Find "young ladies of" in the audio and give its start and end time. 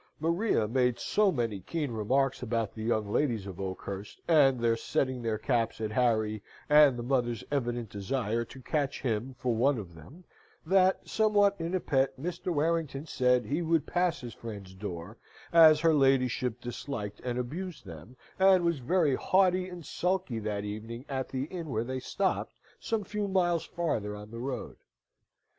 2.81-3.61